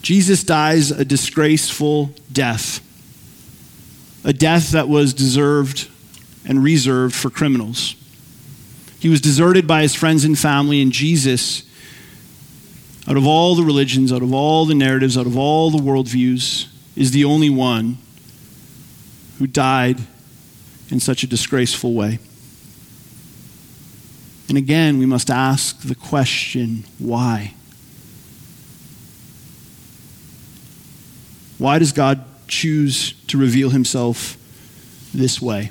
[0.03, 2.81] Jesus dies a disgraceful death,
[4.25, 5.89] a death that was deserved
[6.45, 7.95] and reserved for criminals.
[8.99, 11.63] He was deserted by his friends and family, and Jesus,
[13.09, 16.67] out of all the religions, out of all the narratives, out of all the worldviews,
[16.97, 17.99] is the only one
[19.39, 19.99] who died
[20.91, 22.19] in such a disgraceful way.
[24.49, 27.55] And again, we must ask the question why?
[31.63, 34.37] Why does God choose to reveal himself
[35.15, 35.71] this way?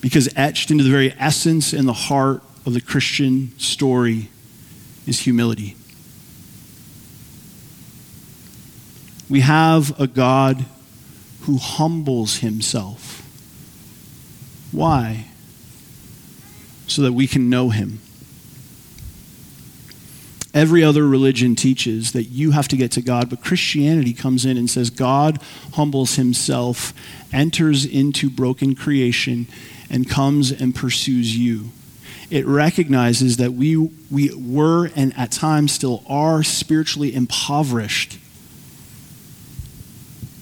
[0.00, 4.30] Because etched into the very essence and the heart of the Christian story
[5.04, 5.74] is humility.
[9.28, 10.66] We have a God
[11.40, 13.28] who humbles himself.
[14.70, 15.26] Why?
[16.86, 17.98] So that we can know him.
[20.58, 24.56] Every other religion teaches that you have to get to God, but Christianity comes in
[24.56, 25.40] and says God
[25.74, 26.92] humbles himself,
[27.32, 29.46] enters into broken creation,
[29.88, 31.66] and comes and pursues you.
[32.28, 33.76] It recognizes that we,
[34.10, 38.18] we were and at times still are spiritually impoverished.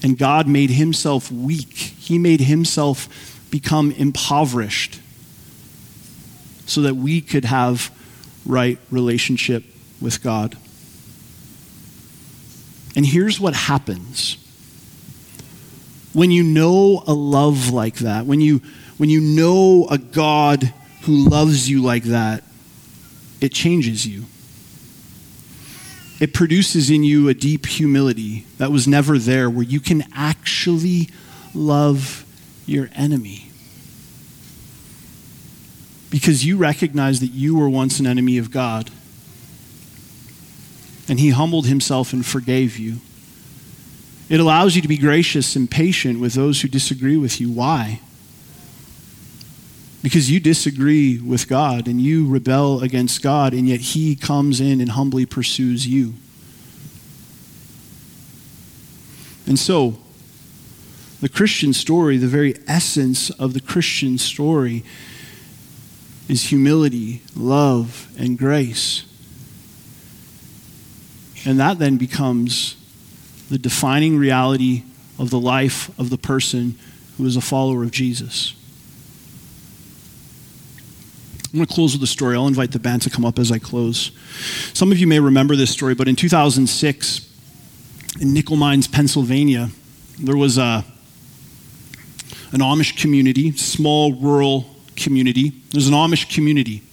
[0.01, 4.99] And God made himself weak, He made himself become impoverished
[6.65, 7.91] so that we could have
[8.47, 9.63] right relationship
[10.01, 10.57] with God.
[12.95, 14.37] And here's what happens
[16.13, 18.59] when you know a love like that, when you,
[18.97, 20.73] when you know a God
[21.03, 22.43] who loves you like that,
[23.39, 24.25] it changes you.
[26.19, 31.09] It produces in you a deep humility that was never there, where you can actually
[31.53, 32.25] love
[32.65, 33.51] your enemy.
[36.09, 38.89] Because you recognize that you were once an enemy of God
[41.07, 42.97] and he humbled himself and forgave you.
[44.29, 47.49] It allows you to be gracious and patient with those who disagree with you.
[47.49, 48.01] Why?
[50.03, 54.81] Because you disagree with God and you rebel against God, and yet He comes in
[54.81, 56.13] and humbly pursues you.
[59.45, 59.97] And so,
[61.21, 64.83] the Christian story, the very essence of the Christian story,
[66.27, 69.06] is humility, love, and grace.
[71.45, 72.75] And that then becomes
[73.49, 74.83] the defining reality
[75.19, 76.77] of the life of the person
[77.17, 78.53] who is a follower of Jesus.
[81.45, 82.35] I'm going to close with a story.
[82.35, 84.11] I'll invite the band to come up as I close.
[84.73, 87.33] Some of you may remember this story, but in 2006,
[88.19, 89.69] in Nickel Mines, Pennsylvania,
[90.19, 90.83] there was a,
[92.51, 95.53] an Amish community, small rural community.
[95.71, 96.83] There's an Amish community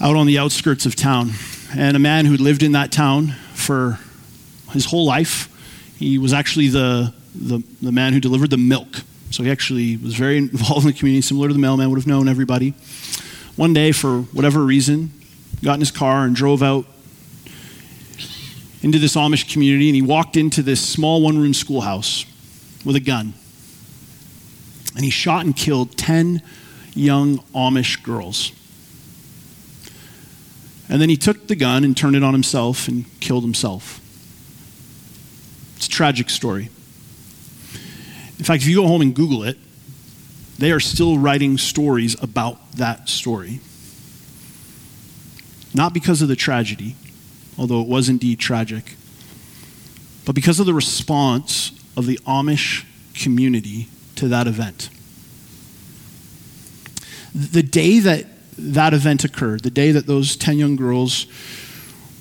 [0.00, 1.30] out on the outskirts of town
[1.76, 3.98] and a man who lived in that town for
[4.72, 5.54] his whole life.
[5.98, 9.02] He was actually the, the, the man who delivered the milk.
[9.30, 12.06] So he actually was very involved in the community, similar to the mailman, would have
[12.06, 12.70] known everybody.
[13.56, 15.10] One day, for whatever reason,
[15.62, 16.86] got in his car and drove out
[18.80, 22.24] into this Amish community, and he walked into this small one room schoolhouse
[22.84, 23.34] with a gun.
[24.94, 26.42] And he shot and killed 10
[26.94, 28.52] young Amish girls.
[30.88, 34.00] And then he took the gun and turned it on himself and killed himself.
[35.76, 36.70] It's a tragic story.
[38.38, 39.58] In fact, if you go home and Google it,
[40.58, 43.60] they are still writing stories about that story.
[45.74, 46.96] Not because of the tragedy,
[47.58, 48.96] although it was indeed tragic,
[50.24, 52.84] but because of the response of the Amish
[53.14, 54.90] community to that event.
[57.34, 58.26] The day that
[58.58, 61.26] that event occurred, the day that those 10 young girls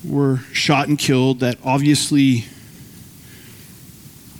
[0.04, 2.46] were shot and killed, that obviously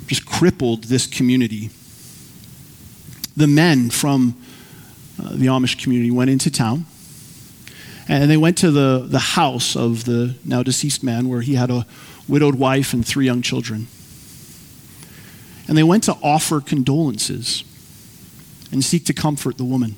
[0.06, 1.70] just crippled this community.
[3.36, 4.42] The men from
[5.20, 6.86] uh, the Amish community went into town
[8.08, 11.70] and they went to the, the house of the now deceased man where he had
[11.70, 11.86] a
[12.28, 13.88] widowed wife and three young children.
[15.68, 17.64] And they went to offer condolences
[18.72, 19.96] and seek to comfort the woman.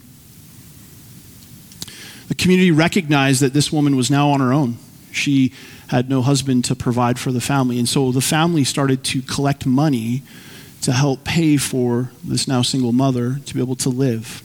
[2.30, 4.78] The community recognized that this woman was now on her own.
[5.12, 5.52] She
[5.88, 7.80] had no husband to provide for the family.
[7.80, 10.22] And so the family started to collect money
[10.82, 14.44] to help pay for this now single mother to be able to live.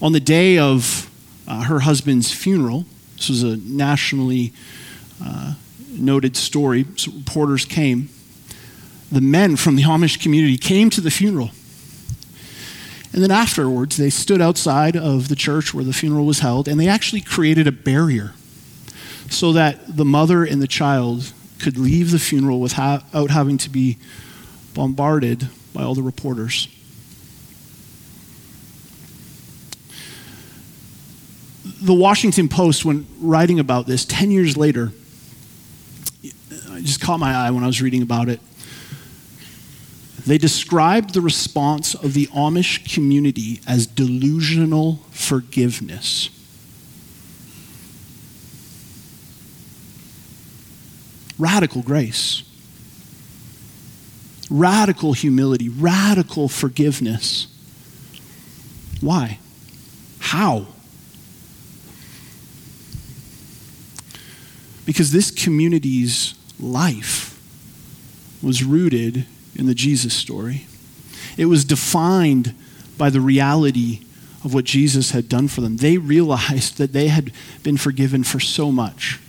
[0.00, 1.10] On the day of
[1.46, 2.86] uh, her husband's funeral,
[3.16, 4.54] this was a nationally
[5.22, 5.52] uh,
[5.90, 8.08] noted story, so reporters came.
[9.12, 11.50] The men from the Amish community came to the funeral.
[13.12, 16.78] And then afterwards, they stood outside of the church where the funeral was held, and
[16.78, 18.34] they actually created a barrier
[19.28, 23.98] so that the mother and the child could leave the funeral without having to be
[24.74, 26.68] bombarded by all the reporters.
[31.82, 34.92] The Washington Post, when writing about this 10 years later,
[36.22, 36.34] it
[36.82, 38.40] just caught my eye when I was reading about it.
[40.26, 46.30] They described the response of the Amish community as delusional forgiveness.
[51.38, 52.42] Radical grace,
[54.50, 57.46] radical humility, radical forgiveness.
[59.00, 59.38] Why?
[60.18, 60.66] How?
[64.84, 67.40] Because this community's life
[68.42, 69.26] was rooted
[69.60, 70.66] in the Jesus story.
[71.36, 72.54] It was defined
[72.98, 74.00] by the reality
[74.42, 75.76] of what Jesus had done for them.
[75.76, 77.32] They realized that they had
[77.62, 79.20] been forgiven for so much,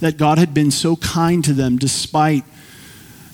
[0.00, 2.44] that God had been so kind to them despite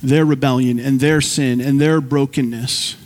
[0.02, 2.96] their rebellion and their sin and their brokenness.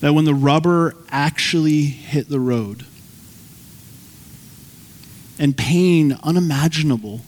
[0.00, 2.84] That when the rubber actually hit the road,
[5.38, 7.20] and pain unimaginable.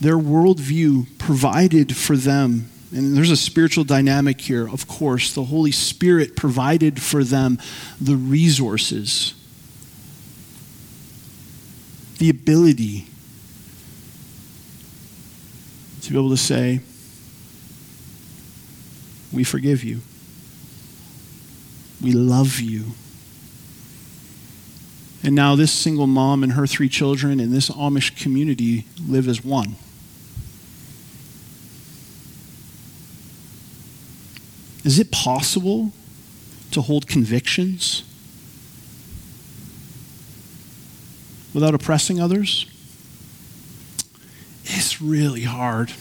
[0.00, 5.34] Their worldview provided for them, and there's a spiritual dynamic here, of course.
[5.34, 7.58] The Holy Spirit provided for them
[8.00, 9.34] the resources,
[12.18, 13.06] the ability
[16.02, 16.80] to be able to say,
[19.32, 20.00] We forgive you.
[22.00, 22.92] We love you.
[25.22, 29.44] And now this single mom and her three children in this Amish community live as
[29.44, 29.76] one.
[34.84, 35.92] Is it possible
[36.70, 38.02] to hold convictions
[41.52, 42.66] without oppressing others?
[44.64, 45.92] It's really hard.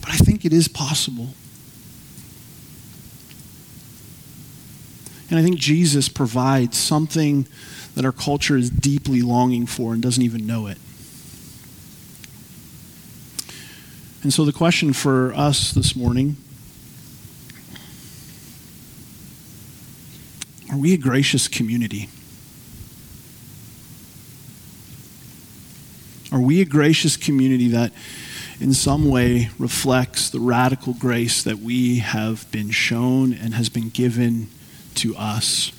[0.00, 1.28] But I think it is possible.
[5.30, 7.46] And I think Jesus provides something
[7.94, 10.78] that our culture is deeply longing for and doesn't even know it.
[14.22, 16.36] And so the question for us this morning
[20.70, 22.10] are we a gracious community?
[26.30, 27.92] Are we a gracious community that
[28.60, 33.88] in some way reflects the radical grace that we have been shown and has been
[33.88, 34.48] given
[34.96, 35.72] to us?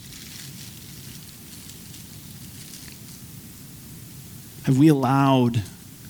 [4.63, 5.61] Have we allowed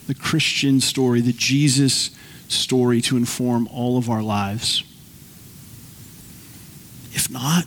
[0.06, 2.10] the Christian story, the Jesus
[2.52, 4.84] story, to inform all of our lives?
[7.12, 7.64] If not,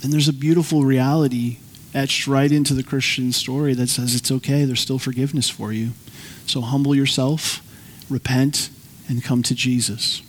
[0.00, 1.58] then there's a beautiful reality
[1.94, 5.90] etched right into the Christian story that says it's okay, there's still forgiveness for you.
[6.46, 7.62] So humble yourself,
[8.10, 8.68] repent,
[9.08, 10.22] and come to Jesus.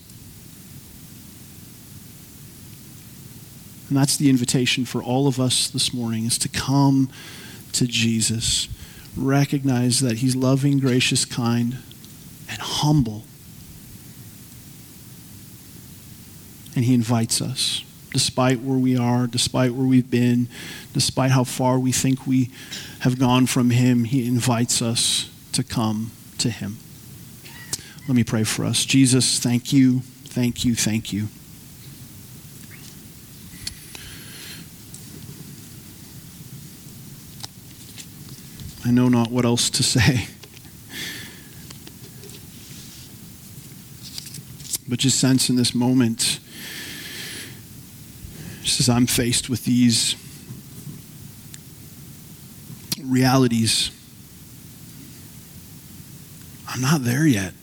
[3.90, 7.10] And that's the invitation for all of us this morning is to come
[7.74, 8.68] to Jesus.
[9.16, 11.78] Recognize that he's loving, gracious, kind,
[12.50, 13.24] and humble.
[16.76, 20.50] And he invites us, despite where we are, despite where we've been,
[20.94, 22.52] despite how far we think we
[23.00, 26.78] have gone from him, he invites us to come to him.
[28.08, 28.86] Let me pray for us.
[28.86, 31.28] Jesus, thank you, thank you, thank you.
[38.86, 40.28] I know not what else to say.
[44.88, 46.40] But just sense in this moment,
[48.62, 50.16] just as I'm faced with these
[53.02, 53.92] realities,
[56.68, 57.54] I'm not there yet.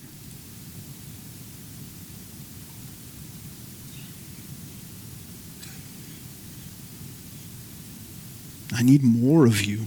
[8.75, 9.87] I need more of you.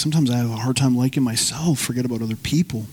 [0.00, 2.86] Sometimes I have a hard time liking myself, forget about other people.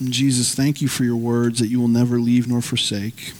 [0.00, 3.32] And Jesus, thank you for your words that you will never leave nor forsake.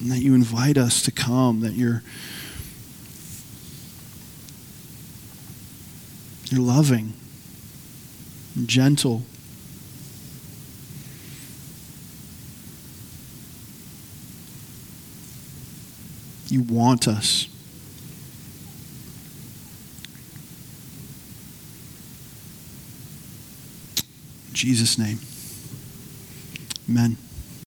[0.00, 2.02] And that you invite us to come, that you're
[6.50, 7.12] you're loving,
[8.66, 9.22] gentle.
[16.50, 17.46] You want us.
[24.48, 25.20] In Jesus' name.
[26.88, 27.16] Amen.